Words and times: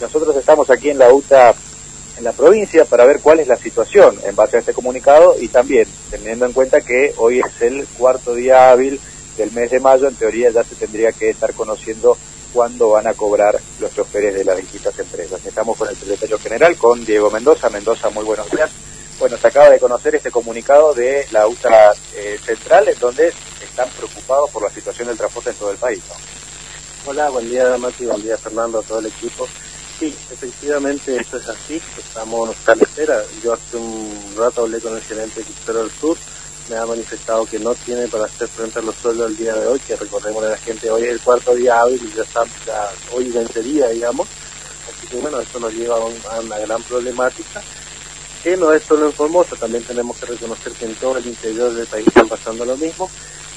nosotros 0.00 0.36
estamos 0.36 0.70
aquí 0.70 0.90
en 0.90 0.98
la 0.98 1.12
UTA 1.12 1.54
en 2.16 2.24
la 2.24 2.32
provincia 2.32 2.84
para 2.84 3.06
ver 3.06 3.20
cuál 3.20 3.40
es 3.40 3.48
la 3.48 3.56
situación 3.56 4.18
en 4.24 4.36
base 4.36 4.56
a 4.56 4.60
este 4.60 4.74
comunicado 4.74 5.36
y 5.40 5.48
también 5.48 5.88
teniendo 6.10 6.44
en 6.46 6.52
cuenta 6.52 6.80
que 6.80 7.14
hoy 7.16 7.40
es 7.40 7.62
el 7.62 7.86
cuarto 7.98 8.34
día 8.34 8.70
hábil 8.70 9.00
del 9.36 9.52
mes 9.52 9.70
de 9.70 9.80
mayo, 9.80 10.06
en 10.06 10.14
teoría 10.14 10.50
ya 10.50 10.62
se 10.64 10.74
tendría 10.74 11.12
que 11.12 11.30
estar 11.30 11.54
conociendo 11.54 12.16
cuándo 12.52 12.90
van 12.90 13.06
a 13.06 13.14
cobrar 13.14 13.58
los 13.78 13.94
choferes 13.94 14.34
de 14.34 14.44
las 14.44 14.56
distintas 14.56 14.98
empresas. 14.98 15.44
Estamos 15.44 15.76
con 15.78 15.88
el 15.88 15.96
secretario 15.96 16.38
general, 16.38 16.76
con 16.76 17.04
Diego 17.04 17.30
Mendoza. 17.30 17.70
Mendoza, 17.70 18.10
muy 18.10 18.24
buenos 18.24 18.50
días. 18.50 18.70
Bueno, 19.18 19.36
se 19.36 19.46
acaba 19.46 19.70
de 19.70 19.78
conocer 19.78 20.14
este 20.14 20.30
comunicado 20.30 20.92
de 20.94 21.26
la 21.30 21.46
UTA 21.46 21.92
eh, 22.16 22.38
Central, 22.44 22.88
en 22.88 22.98
donde 22.98 23.32
están 23.62 23.88
preocupados 23.90 24.50
por 24.50 24.62
la 24.62 24.70
situación 24.70 25.08
del 25.08 25.16
transporte 25.16 25.50
en 25.50 25.56
todo 25.56 25.70
el 25.70 25.76
país. 25.76 26.02
Hola, 27.06 27.30
buen 27.30 27.48
día 27.48 27.76
Mati, 27.78 28.04
buen 28.04 28.22
día 28.22 28.36
Fernando, 28.36 28.80
a 28.80 28.82
todo 28.82 28.98
el 28.98 29.06
equipo. 29.06 29.46
Sí, 30.00 30.16
efectivamente 30.32 31.14
esto 31.14 31.36
es 31.36 31.46
así, 31.46 31.78
estamos 31.98 32.56
en 32.66 32.80
espera. 32.80 33.22
Yo 33.44 33.52
hace 33.52 33.76
un 33.76 34.34
rato 34.34 34.62
hablé 34.62 34.80
con 34.80 34.96
el 34.96 35.02
gerente 35.02 35.40
de 35.40 35.44
Crucero 35.44 35.80
del 35.80 35.90
Sur, 35.90 36.16
me 36.70 36.76
ha 36.76 36.86
manifestado 36.86 37.44
que 37.44 37.58
no 37.58 37.74
tiene 37.74 38.08
para 38.08 38.24
hacer 38.24 38.48
frente 38.48 38.78
a 38.78 38.82
los 38.82 38.94
sueldos 38.94 39.30
el 39.30 39.36
día 39.36 39.54
de 39.54 39.66
hoy, 39.66 39.78
que 39.80 39.96
recordemos 39.96 40.42
a 40.42 40.48
la 40.48 40.56
gente, 40.56 40.90
hoy 40.90 41.02
es 41.02 41.10
el 41.10 41.20
cuarto 41.20 41.54
día 41.54 41.82
hábil 41.82 42.00
y 42.02 42.16
ya 42.16 42.22
está, 42.22 42.44
hoy 43.12 43.30
vencería, 43.30 43.88
digamos. 43.88 44.26
Así 44.88 45.06
que 45.06 45.16
bueno, 45.16 45.38
esto 45.38 45.60
nos 45.60 45.74
lleva 45.74 45.96
a, 45.96 46.40
una 46.40 46.58
gran 46.60 46.82
problemática, 46.84 47.60
que 48.42 48.56
no 48.56 48.72
es 48.72 48.82
solo 48.84 49.04
en 49.04 49.12
Formosa, 49.12 49.54
también 49.56 49.84
tenemos 49.84 50.16
que 50.16 50.24
reconocer 50.24 50.72
que 50.72 50.86
en 50.86 50.94
todo 50.94 51.18
el 51.18 51.26
interior 51.26 51.74
del 51.74 51.86
país 51.86 52.06
están 52.06 52.26
pasando 52.26 52.64
lo 52.64 52.78
mismo. 52.78 53.10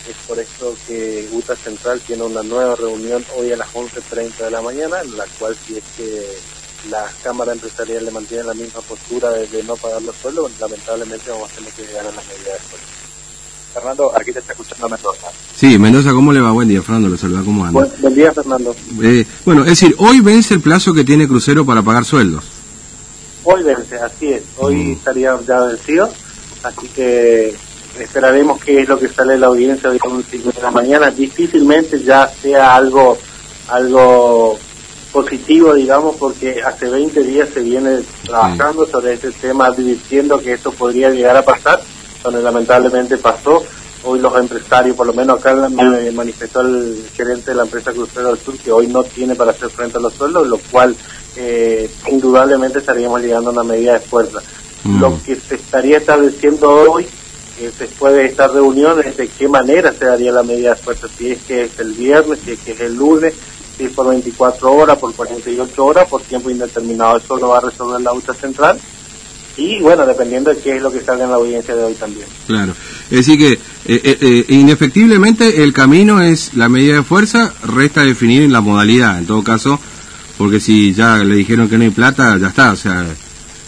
Es 0.10 0.16
por 0.28 0.38
eso 0.38 0.76
que 0.86 1.30
UTA 1.32 1.56
Central 1.56 2.02
tiene 2.06 2.24
una 2.24 2.44
nueva 2.44 2.76
reunión 2.76 3.24
hoy 3.38 3.52
a 3.54 3.58
las 3.58 3.74
11.30 3.74 4.38
de 4.38 4.52
la 4.52 4.62
mañana, 4.62 5.02
en 5.02 5.18
la 5.18 5.26
cual 5.40 5.56
si 5.66 5.78
es 5.78 5.84
que 5.96 6.26
la 6.90 7.10
Cámara 7.24 7.54
Empresarial 7.54 8.04
le 8.04 8.12
mantiene 8.12 8.44
la 8.44 8.54
misma 8.54 8.82
postura 8.82 9.30
de, 9.32 9.64
no 9.64 9.76
pagar 9.78 10.02
los 10.02 10.16
sueldos, 10.18 10.52
lamentablemente 10.60 11.32
vamos 11.32 11.50
a 11.52 11.56
tener 11.56 11.72
que 11.72 11.84
llegar 11.84 12.06
a 12.06 12.12
las 12.12 12.28
medidas 12.28 12.62
de 12.62 12.70
sueldo. 12.70 12.88
Fernando, 13.74 14.12
aquí 14.16 14.32
te 14.32 14.40
está 14.40 14.52
escuchando 14.52 14.90
Mendoza. 14.90 15.28
Sí, 15.56 15.80
Mendoza, 15.80 16.12
¿cómo 16.12 16.32
le 16.34 16.42
va? 16.42 16.52
Buen 16.52 16.68
día, 16.68 16.82
Fernando, 16.82 17.10
lo 17.10 17.18
saluda, 17.18 17.42
¿cómo 17.44 17.66
anda? 17.66 17.88
Buen, 18.00 18.14
día, 18.14 18.32
Fernando. 18.34 18.76
Eh, 19.02 19.26
bueno, 19.46 19.64
es 19.64 19.70
decir, 19.70 19.96
hoy 19.98 20.20
vence 20.20 20.54
el 20.54 20.62
plazo 20.62 20.94
que 20.94 21.04
tiene 21.04 21.28
Crucero 21.28 21.66
para 21.66 21.82
pagar 21.82 22.06
sueldos. 22.06 22.44
Hoy 23.46 23.64
vence, 23.64 23.96
así 23.96 24.34
es. 24.34 24.44
Hoy 24.58 24.76
mm. 24.76 24.92
estaría 24.94 25.40
ya 25.48 25.62
vencido, 25.62 26.10
así 26.64 26.88
que 26.90 27.56
esperaremos 28.00 28.64
qué 28.64 28.82
es 28.82 28.88
lo 28.88 29.00
que 29.00 29.10
sale 29.10 29.34
de 29.34 29.40
la 29.40 29.48
audiencia 29.48 29.90
hoy 29.90 30.00
las 30.04 30.26
5 30.30 30.52
de 30.52 30.62
la 30.62 30.72
mañana. 30.72 31.12
Difícilmente 31.12 32.02
ya 32.02 32.28
sea 32.28 32.76
algo 32.76 33.18
algo 33.70 34.58
positivo, 35.12 35.74
digamos, 35.74 36.16
porque 36.16 36.62
hace 36.64 36.90
20 36.90 37.24
días 37.24 37.50
se 37.54 37.62
viene 37.62 38.00
trabajando 38.26 38.86
sobre 38.88 39.14
este 39.14 39.32
tema, 39.32 39.68
advirtiendo 39.68 40.40
que 40.40 40.54
esto 40.54 40.72
podría 40.72 41.12
llegar 41.12 41.38
a 41.38 41.46
pasar 41.46 41.82
donde 42.24 42.42
lamentablemente 42.42 43.18
pasó. 43.18 43.64
Hoy 44.06 44.20
los 44.20 44.36
empresarios, 44.38 44.98
por 44.98 45.08
lo 45.08 45.14
menos 45.14 45.40
acá 45.40 45.54
me 45.70 46.12
manifestó 46.12 46.60
el 46.62 47.06
gerente 47.16 47.52
de 47.52 47.58
la 47.58 47.64
empresa 47.64 47.94
Crucero 47.94 48.30
del 48.30 48.38
Sur 48.38 48.58
que 48.58 48.72
hoy 48.72 48.88
no 48.88 49.04
tiene 49.04 49.34
para 49.34 49.52
hacer 49.52 49.70
frente 49.70 49.98
a 49.98 50.02
los 50.02 50.14
sueldos, 50.14 50.46
lo 50.46 50.58
cual 50.58 50.94
eh, 51.38 51.90
indudablemente 52.12 52.80
estaríamos 52.80 53.22
llegando 53.22 53.52
a 53.52 53.54
una 53.54 53.64
medida 53.64 53.94
de 53.94 54.00
fuerza. 54.02 54.42
Mm. 54.84 55.00
Lo 55.00 55.24
que 55.24 55.38
se 55.38 55.56
estaría 55.56 56.00
estableciendo 56.00 56.70
hoy, 56.70 57.08
eh, 57.60 57.72
después 57.78 58.14
de 58.14 58.26
esta 58.26 58.48
reunión, 58.48 59.00
es 59.06 59.18
de 59.18 59.28
qué 59.28 59.48
manera 59.48 59.94
se 59.94 60.06
daría 60.06 60.32
la 60.32 60.44
medida 60.44 60.72
de 60.72 60.82
fuerza, 60.82 61.08
si 61.18 61.32
es 61.32 61.42
que 61.44 61.64
es 61.64 61.80
el 61.80 61.94
viernes, 61.94 62.40
si 62.44 62.52
es 62.52 62.60
que 62.60 62.72
es 62.72 62.80
el 62.82 62.96
lunes, 62.96 63.34
si 63.78 63.86
es 63.86 63.92
por 63.92 64.10
24 64.10 64.72
horas, 64.72 64.98
por 64.98 65.14
48 65.14 65.86
horas, 65.86 66.08
por 66.08 66.22
tiempo 66.22 66.50
indeterminado. 66.50 67.18
Eso 67.18 67.38
lo 67.38 67.50
va 67.50 67.58
a 67.58 67.62
resolver 67.62 68.02
la 68.02 68.14
UTA 68.14 68.34
Central 68.34 68.80
y 69.56 69.80
bueno, 69.80 70.06
dependiendo 70.06 70.54
de 70.54 70.60
qué 70.60 70.78
es 70.78 70.82
lo 70.82 70.92
que 70.92 71.02
salga 71.02 71.26
en 71.26 71.30
la 71.30 71.36
audiencia 71.36 71.76
de 71.76 71.84
hoy 71.84 71.94
también. 71.94 72.26
Claro, 72.48 72.74
es 73.10 73.18
decir 73.18 73.38
que 73.38 73.54
eh, 73.54 73.60
eh, 73.86 74.18
eh, 74.20 74.46
inefectiblemente 74.50 75.64
el 75.64 75.74
camino 75.74 76.22
es 76.22 76.56
la 76.56 76.70
medida 76.70 76.96
de 76.96 77.04
fuerza, 77.04 77.54
resta 77.64 78.04
definir 78.04 78.50
la 78.50 78.62
modalidad, 78.62 79.20
en 79.20 79.28
todo 79.28 79.44
caso, 79.44 79.80
porque 80.38 80.60
si 80.60 80.94
ya 80.94 81.18
le 81.18 81.36
dijeron 81.36 81.70
que 81.70 81.78
no 81.78 81.84
hay 81.84 81.92
plata, 81.92 82.38
ya 82.38 82.48
está, 82.48 82.72
o 82.72 82.76
sea, 82.76 83.06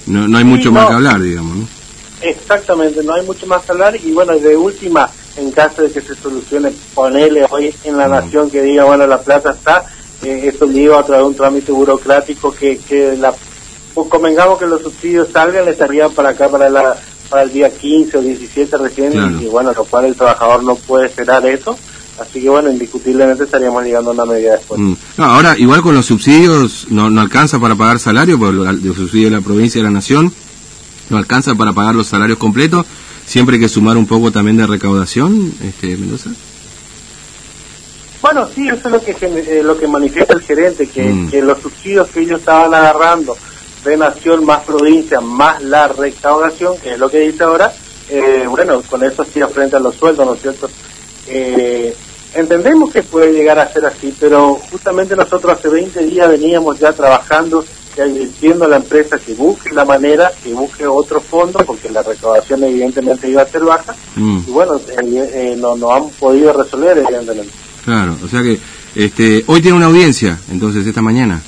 no, 0.07 0.28
no 0.28 0.38
hay 0.38 0.44
mucho 0.44 0.72
más 0.72 0.88
que 0.88 0.94
hablar, 0.94 1.22
digamos. 1.22 1.57
¿no? 1.57 1.68
Exactamente, 2.45 3.03
no 3.03 3.16
hay 3.16 3.25
mucho 3.25 3.47
más 3.47 3.63
que 3.63 3.72
hablar 3.72 3.95
y 3.95 4.11
bueno, 4.11 4.38
de 4.38 4.56
última, 4.56 5.09
en 5.35 5.50
caso 5.51 5.81
de 5.81 5.91
que 5.91 6.00
se 6.00 6.13
solucione, 6.13 6.72
ponerle 6.94 7.44
hoy 7.50 7.73
en 7.83 7.97
la 7.97 8.07
nación 8.07 8.51
que 8.51 8.61
diga, 8.61 8.83
bueno, 8.83 9.07
la 9.07 9.19
plata 9.19 9.50
está, 9.50 9.83
eh, 10.23 10.44
esto 10.45 10.67
lleva 10.67 11.00
a 11.00 11.03
través 11.03 11.23
de 11.23 11.29
un 11.29 11.35
trámite 11.35 11.72
burocrático 11.72 12.53
que, 12.53 12.78
que 12.78 13.17
la 13.17 13.33
pues 13.95 14.09
convengamos 14.09 14.59
que 14.59 14.67
los 14.67 14.83
subsidios 14.83 15.29
salgan, 15.31 15.66
le 15.66 15.72
estarían 15.72 16.11
para 16.11 16.29
acá 16.29 16.47
para 16.50 16.69
la 16.69 16.95
para 17.31 17.41
el 17.41 17.51
día 17.51 17.75
15 17.75 18.17
o 18.19 18.22
17 18.22 18.77
recién, 18.77 19.41
y 19.41 19.45
bueno, 19.47 19.73
lo 19.73 19.83
cual 19.85 20.06
el 20.06 20.16
trabajador 20.16 20.63
no 20.63 20.75
puede 20.75 21.07
esperar 21.07 21.44
eso. 21.47 21.75
Así 22.19 22.41
que 22.41 22.50
bueno, 22.50 22.72
indiscutiblemente 22.72 23.45
estaríamos 23.45 23.83
llegando 23.83 24.12
a 24.12 24.13
una 24.13 24.25
medida 24.25 24.53
después. 24.53 24.79
Mm. 24.79 24.94
No, 25.17 25.25
ahora, 25.25 25.57
igual 25.57 25.81
con 25.81 25.95
los 25.95 26.06
subsidios, 26.06 26.85
no, 26.89 27.09
no 27.09 27.19
alcanza 27.22 27.59
para 27.59 27.75
pagar 27.75 28.00
salario, 28.00 28.38
por 28.38 28.53
los 28.53 28.95
subsidios 28.95 29.31
de 29.31 29.38
la 29.38 29.44
provincia 29.44 29.79
y 29.79 29.81
de 29.81 29.89
la 29.89 29.94
nación, 29.94 30.31
no 31.10 31.18
alcanza 31.18 31.56
para 31.56 31.74
pagar 31.74 31.96
los 31.96 32.08
salarios 32.08 32.38
completos, 32.38 32.86
siempre 33.26 33.56
hay 33.56 33.62
que 33.62 33.70
sumar 33.70 33.98
un 33.98 34.06
poco 34.06 34.32
también 34.32 34.58
de 34.58 34.68
recaudación, 34.68 35.54
este 35.64 35.98
Mendoza. 35.98 36.32
Bueno, 38.22 38.48
sí, 38.54 38.68
eso 38.68 38.88
es 38.88 38.92
lo 38.92 39.04
que, 39.04 39.16
eh, 39.22 39.62
lo 39.64 39.78
que 39.78 39.88
manifiesta 39.88 40.34
el 40.34 40.42
gerente, 40.42 40.88
que, 40.88 41.04
mm. 41.04 41.30
que 41.30 41.42
los 41.42 41.60
subsidios 41.60 42.10
que 42.10 42.22
ellos 42.22 42.40
estaban 42.40 42.74
agarrando 42.74 43.38
de 43.84 43.98
nación 43.98 44.46
más 44.46 44.64
provincia 44.64 45.22
más 45.22 45.62
la 45.62 45.88
recaudación, 45.88 46.76
que 46.80 46.94
es 46.94 47.00
lo 47.00 47.10
que 47.10 47.20
dice 47.20 47.44
ahora, 47.44 47.72
eh, 48.10 48.46
bueno, 48.48 48.82
con 48.82 49.04
eso 49.04 49.24
sí 49.26 49.40
frente 49.54 49.76
a 49.76 49.80
los 49.80 49.96
sueldos, 49.96 50.26
¿no 50.26 50.34
es 50.34 50.42
cierto? 50.42 50.70
Eh, 51.28 51.96
entendemos 52.34 52.92
que 52.92 53.04
puede 53.04 53.32
llegar 53.32 53.60
a 53.60 53.72
ser 53.72 53.86
así, 53.86 54.14
pero 54.20 54.56
justamente 54.72 55.16
nosotros 55.16 55.58
hace 55.58 55.70
20 55.70 56.06
días 56.06 56.30
veníamos 56.30 56.80
ya 56.80 56.94
trabajando 56.94 57.64
y 57.95 58.01
advirtiendo 58.01 58.66
a 58.66 58.67
la 58.67 58.78
empresa 58.78 59.17
que 59.17 59.33
busque 59.33 59.73
la 59.73 59.85
manera, 59.85 60.31
que 60.44 60.53
busque 60.53 60.85
otro 60.85 61.19
fondo, 61.19 61.59
porque 61.66 61.89
la 61.89 62.03
recaudación 62.03 62.63
evidentemente 62.63 63.29
iba 63.29 63.41
a 63.41 63.47
ser 63.47 63.63
baja, 63.63 63.95
mm. 64.16 64.39
y 64.47 64.51
bueno, 64.51 64.79
eh, 65.01 65.56
no, 65.57 65.75
no 65.75 65.94
han 65.94 66.09
podido 66.11 66.53
resolver 66.53 66.97
evidentemente. 66.97 67.51
Claro, 67.83 68.17
o 68.23 68.28
sea 68.28 68.41
que 68.41 68.59
este, 68.95 69.44
hoy 69.47 69.61
tiene 69.61 69.78
una 69.78 69.88
audiencia, 69.88 70.39
entonces, 70.51 70.88
esta 70.88 71.01
mañana. 71.01 71.41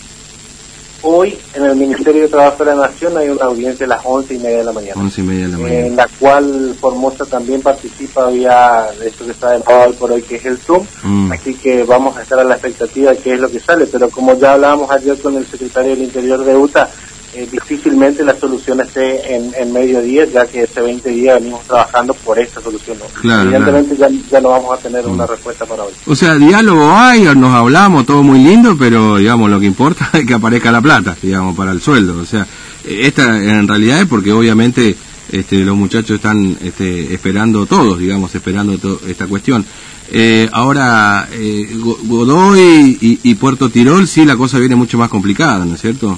Hoy 1.04 1.38
en 1.54 1.64
el 1.64 1.76
Ministerio 1.76 2.24
de 2.24 2.28
Trabajo 2.28 2.66
de 2.66 2.76
la 2.76 2.88
Nación 2.88 3.16
hay 3.18 3.30
una 3.30 3.46
audiencia 3.46 3.86
a 3.86 3.90
las 3.90 4.02
once 4.04 4.34
y 4.34 4.40
media 4.40 4.58
de 4.58 4.64
la 4.64 4.72
mañana. 4.72 5.00
Once 5.00 5.22
y 5.22 5.24
media 5.24 5.46
de 5.46 5.52
la 5.52 5.58
mañana. 5.58 5.86
En 5.88 5.96
la 5.96 6.08
cual 6.20 6.76
Formosa 6.80 7.26
también 7.26 7.62
participa 7.62 8.30
vía 8.30 8.88
esto 9.04 9.26
que 9.26 9.32
está 9.32 9.52
de 9.52 9.64
hoy 9.66 9.94
por 9.94 10.12
hoy, 10.12 10.24
que 10.24 10.38
es 10.38 10.46
el 10.46 10.58
Zoom. 10.58 10.86
Mm. 11.04 11.32
Así 11.32 11.54
que 11.54 11.84
vamos 11.84 12.18
a 12.18 12.24
estar 12.24 12.40
a 12.40 12.44
la 12.44 12.56
expectativa 12.56 13.12
de 13.12 13.18
qué 13.18 13.34
es 13.36 13.40
lo 13.40 13.50
que 13.50 13.60
sale. 13.60 13.86
Pero 13.86 14.10
como 14.10 14.34
ya 14.36 14.54
hablábamos 14.54 14.90
ayer 14.90 15.20
con 15.22 15.36
el 15.36 15.46
secretario 15.46 15.92
del 15.92 16.04
Interior 16.04 16.44
de 16.44 16.56
UTA, 16.56 16.90
eh, 17.38 17.48
difícilmente 17.52 18.24
la 18.24 18.36
solución 18.36 18.82
esté 18.82 19.36
en, 19.36 19.54
en 19.56 19.72
medio 19.72 20.02
día, 20.02 20.26
ya 20.26 20.48
que 20.48 20.64
hace 20.64 20.82
20 20.82 21.08
días 21.10 21.40
venimos 21.40 21.64
trabajando 21.66 22.16
por 22.16 22.40
esta 22.40 22.60
solución. 22.60 22.98
Evidentemente 23.24 23.96
Ya, 23.96 24.10
ya, 24.32 24.42
no 24.42 24.50
vamos 24.50 24.74
a 24.74 24.82
tener 24.82 25.06
una 25.06 25.26
mm. 25.26 25.30
respuesta 25.30 25.66
para 25.68 25.84
hoy. 25.84 25.94
O 26.08 26.16
sea, 26.16 26.34
diálogo 26.34 26.92
hay, 26.92 27.26
nos 27.36 27.54
hablamos, 27.54 28.08
todo 28.08 28.24
muy 28.24 28.40
lindo, 28.40 28.76
pero 28.76 29.18
digamos, 29.18 29.52
lo 29.52 29.60
que 29.60 29.68
importa 29.68 30.10
es 30.14 30.26
que 30.26 30.34
aparezca 30.34 30.72
la 30.72 30.82
plata, 30.82 31.16
digamos, 31.22 31.56
para 31.56 31.72
el 31.72 31.80
sueldo. 31.80 32.18
O 32.18 32.26
sea, 32.26 32.48
esta 32.84 33.38
en 33.38 33.68
realidad 33.68 34.02
es 34.02 34.08
porque 34.08 34.32
obviamente 34.32 34.96
este, 35.32 35.60
los 35.60 35.78
muchachos 35.78 36.16
están 36.16 36.58
este, 36.64 37.14
esperando 37.14 37.68
todos, 37.68 38.00
digamos, 38.00 38.34
esperando 38.34 38.80
esta 39.08 39.28
cuestión. 39.28 39.64
Eh, 40.10 40.50
ahora, 40.54 41.30
eh, 41.34 41.70
Godoy 42.04 42.98
y, 43.00 43.20
y 43.22 43.36
Puerto 43.36 43.70
Tirol, 43.70 44.08
sí, 44.08 44.26
la 44.26 44.38
cosa 44.38 44.58
viene 44.58 44.76
mucho 44.76 44.98
más 44.98 45.10
complicada, 45.10 45.66
¿no 45.66 45.76
es 45.76 45.82
cierto? 45.82 46.18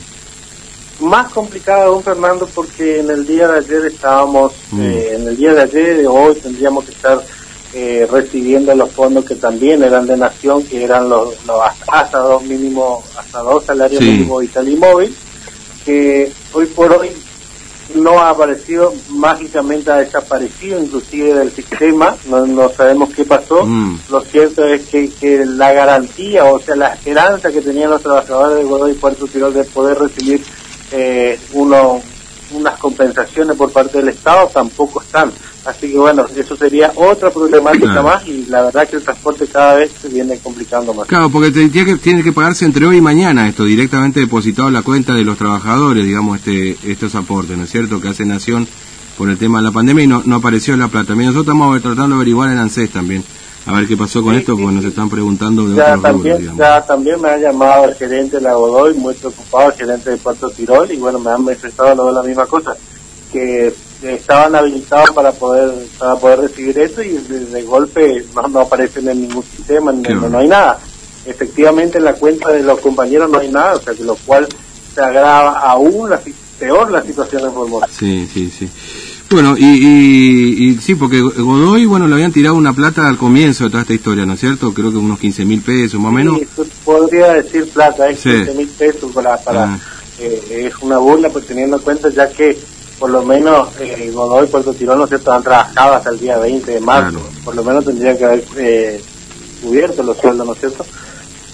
Más 1.00 1.32
complicada 1.32 1.86
don 1.86 2.04
Fernando 2.04 2.48
porque 2.54 3.00
en 3.00 3.10
el 3.10 3.26
día 3.26 3.48
de 3.48 3.60
ayer 3.60 3.86
estábamos 3.86 4.54
mm. 4.72 4.82
eh, 4.82 5.16
en 5.16 5.28
el 5.28 5.38
día 5.38 5.54
de 5.54 5.62
ayer 5.62 6.08
hoy 6.08 6.36
tendríamos 6.36 6.86
que 6.86 6.92
estar 6.92 7.24
eh, 7.74 8.08
recibiendo 8.12 8.74
los 8.76 8.92
fondos 8.92 9.26
que 9.26 9.36
también 9.36 9.84
eran 9.84 10.08
de 10.08 10.18
nación 10.18 10.64
que 10.64 10.84
eran 10.84 11.08
los, 11.08 11.36
hasta, 11.88 12.18
dos 12.18 12.44
mínimo 12.44 13.04
hasta 13.18 13.40
dos 13.40 13.64
salarios 13.64 14.02
mínimos 14.02 14.42
vital 14.42 14.68
y 14.68 14.76
móvil 14.76 15.16
que 15.86 16.32
hoy 16.54 16.66
por 16.66 16.92
hoy 16.92 17.10
no 17.96 18.20
ha 18.20 18.32
aparecido 18.32 18.94
mágicamente 19.10 19.92
ha 19.92 19.98
desaparecido 19.98 20.80
inclusive 20.80 21.34
del 21.34 21.52
sistema 21.52 22.16
no, 22.28 22.46
no 22.46 22.70
sabemos 22.70 23.10
qué 23.16 23.24
pasó 23.24 23.66
mm. 23.66 24.00
lo 24.10 24.22
cierto 24.22 24.66
es 24.66 24.88
que, 24.88 25.10
que, 25.10 25.46
la 25.46 25.72
garantía 25.72 26.46
o 26.46 26.60
sea 26.60 26.76
la 26.76 26.94
esperanza 26.94 27.52
que 27.52 27.62
tenían 27.62 27.90
los 27.90 28.02
trabajadores 28.02 28.58
de 28.58 28.64
Godoy 28.64 28.94
Puerto 28.94 29.28
Tirol 29.28 29.54
de 29.54 29.64
poder 29.64 29.98
recibir 29.98 30.44
eh, 30.92 31.40
uno, 31.54 32.02
unas 32.52 32.80
compensaciones 32.80 33.56
por 33.56 33.72
parte 33.72 34.00
del 34.00 34.10
Estado 34.10 34.50
tampoco 34.54 35.02
están. 35.02 35.32
Así 35.66 35.92
que 35.92 35.98
bueno, 35.98 36.26
eso 36.36 36.56
sería 36.56 36.92
otra 36.96 37.30
problemática 37.32 38.02
más 38.02 38.26
y 38.28 38.46
la 38.46 38.64
verdad 38.64 38.88
que 38.88 38.96
el 38.96 39.04
transporte 39.04 39.46
cada 39.46 39.76
vez 39.76 39.92
se 40.02 40.08
viene 40.08 40.38
complicando 40.40 40.94
más. 40.94 41.08
Claro, 41.08 41.30
porque 41.30 41.52
tiene 41.52 41.72
que, 41.72 41.96
tiene 41.98 42.24
que 42.24 42.32
pagarse 42.32 42.66
entre 42.66 42.86
hoy 42.86 42.98
y 42.98 43.02
mañana 43.02 43.48
esto, 43.48 43.66
directamente 43.66 44.22
depositado 44.22 44.70
en 44.70 44.74
la 44.74 44.84
cuenta 44.84 45.14
de 45.14 45.24
los 45.24 45.38
trabajadores, 45.38 46.06
digamos, 46.06 46.38
este 46.38 46.78
estos 46.90 47.14
aportes, 47.16 47.58
¿no 47.58 47.66
es 47.66 47.70
cierto?, 47.70 48.00
que 48.00 48.08
hace 48.08 48.26
Nación 48.26 48.68
por 49.18 49.30
el 49.30 49.38
tema 49.38 49.60
de 49.60 49.66
la 49.66 49.72
pandemia 49.72 50.06
y 50.06 50.08
no, 50.08 50.24
no 50.26 50.38
apareció 50.38 50.78
la 50.78 50.88
plata. 50.88 51.14
Mira, 51.14 51.32
nosotros 51.32 51.54
estamos 51.54 51.82
tratando 51.82 52.16
de 52.16 52.16
averiguar 52.16 52.52
en 52.52 52.58
ANSES 52.58 52.90
también, 52.90 53.24
a 53.70 53.74
ver 53.74 53.88
qué 53.88 53.96
pasó 53.96 54.24
con 54.24 54.34
esto, 54.34 54.58
porque 54.58 54.74
nos 54.74 54.86
están 54.86 55.10
preguntando 55.10 55.68
de 55.68 55.76
ya, 55.76 55.90
otros 55.90 56.02
también, 56.02 56.58
Ya 56.58 56.84
también 56.84 57.22
me 57.22 57.30
ha 57.30 57.38
llamado 57.38 57.86
el 57.86 57.94
gerente 57.94 58.38
de 58.38 58.42
la 58.42 58.56
Godoy, 58.56 58.96
muy 58.96 59.14
preocupado, 59.14 59.70
el 59.70 59.78
gerente 59.78 60.10
de 60.10 60.18
Puerto 60.18 60.50
Tirol, 60.50 60.92
y 60.92 60.98
bueno, 60.98 61.20
me 61.20 61.30
han 61.30 61.44
manifestado 61.44 61.94
luego 61.94 62.12
la 62.12 62.24
misma 62.24 62.48
cosa, 62.48 62.76
que 63.32 63.72
estaban 64.02 64.56
habilitados 64.56 65.12
para 65.12 65.32
poder 65.32 65.72
para 66.00 66.16
poder 66.16 66.40
recibir 66.40 66.80
eso 66.80 67.04
y 67.04 67.10
de, 67.10 67.62
golpe 67.64 68.26
no, 68.34 68.48
no, 68.48 68.62
aparecen 68.62 69.08
en 69.08 69.22
ningún 69.22 69.44
sistema, 69.44 69.92
no, 69.92 70.30
no, 70.30 70.40
hay 70.40 70.48
nada. 70.48 70.80
Efectivamente 71.28 72.00
en 72.00 72.06
la 72.06 72.14
cuenta 72.14 72.52
de 72.52 72.64
los 72.64 72.80
compañeros 72.80 73.30
no 73.30 73.38
hay 73.38 73.52
nada, 73.52 73.76
o 73.76 73.82
sea 73.82 73.94
que 73.94 74.04
lo 74.04 74.16
cual 74.16 74.48
se 74.96 75.02
agrava 75.02 75.60
aún 75.60 76.10
la, 76.10 76.20
peor 76.58 76.90
la 76.90 77.04
situación 77.04 77.46
en 77.46 77.54
Formosa. 77.54 77.88
Sí, 77.92 78.28
sí, 78.34 78.50
sí. 78.50 78.68
Bueno, 79.30 79.56
y, 79.56 80.70
y, 80.70 80.78
sí, 80.78 80.96
porque 80.96 81.22
Godoy, 81.22 81.86
bueno, 81.86 82.08
le 82.08 82.16
habían 82.16 82.32
tirado 82.32 82.56
una 82.56 82.74
plata 82.74 83.08
al 83.08 83.18
comienzo 83.18 83.66
de 83.66 83.70
toda 83.70 83.84
esta 83.84 83.94
historia, 83.94 84.26
¿no 84.26 84.34
es 84.34 84.40
cierto? 84.40 84.74
Creo 84.74 84.90
que 84.90 84.98
unos 84.98 85.20
15 85.20 85.46
mil 85.46 85.62
pesos, 85.62 86.00
más 86.00 86.10
o 86.10 86.14
menos. 86.14 86.40
Sí, 86.40 86.48
podría 86.84 87.34
decir 87.34 87.70
plata, 87.70 88.10
es 88.10 88.22
15 88.22 88.54
mil 88.56 88.68
pesos 88.70 89.12
para, 89.12 89.38
para 89.38 89.66
ah. 89.66 89.80
eh, 90.20 90.66
es 90.68 90.82
una 90.82 90.98
burla, 90.98 91.30
pues 91.30 91.46
teniendo 91.46 91.78
en 91.78 91.84
cuenta 91.84 92.10
ya 92.10 92.28
que 92.30 92.58
por 92.98 93.12
lo 93.12 93.24
menos 93.24 93.70
eh, 93.80 94.12
Godoy 94.14 94.46
y 94.46 94.50
Puerto 94.50 94.74
Tirón, 94.74 94.98
¿no 94.98 95.04
es 95.04 95.10
cierto?, 95.10 95.32
han 95.32 95.44
trabajado 95.44 95.94
hasta 95.94 96.10
el 96.10 96.20
día 96.20 96.38
20 96.38 96.72
de 96.72 96.80
marzo, 96.80 97.22
por 97.46 97.56
lo 97.56 97.64
menos 97.64 97.86
tendría 97.86 98.18
que 98.18 98.26
haber 98.26 98.44
eh, 98.58 99.02
cubierto 99.62 100.02
los 100.02 100.18
sueldos, 100.18 100.46
¿no 100.46 100.54
es 100.54 100.60
cierto? 100.60 100.86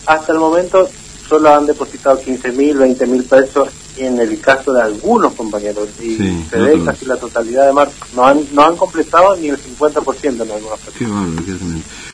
Hasta 0.06 0.32
el 0.32 0.40
momento 0.40 0.90
solo 1.28 1.54
han 1.54 1.66
depositado 1.66 2.20
15 2.22 2.52
mil, 2.54 2.78
20 2.78 3.06
mil 3.06 3.24
pesos 3.24 3.70
en 3.98 4.20
el 4.20 4.40
caso 4.40 4.74
de 4.74 4.82
algunos 4.82 5.34
compañeros 5.34 5.90
y 6.02 6.18
se 6.50 6.58
ve 6.60 6.82
casi 6.84 7.06
la 7.06 7.18
totalidad 7.18 7.68
de 7.68 7.74
marzo. 7.74 7.94
No 8.16 8.26
han, 8.26 8.46
no 8.54 8.64
han 8.64 8.76
completado 8.76 9.36
ni 9.36 9.50
el 9.50 9.58
50% 9.58 10.24
en 10.24 10.52
algunos 10.52 10.80
casos. 10.80 10.94